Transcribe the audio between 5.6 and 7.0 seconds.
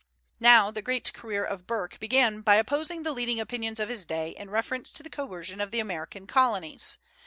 of the American colonies.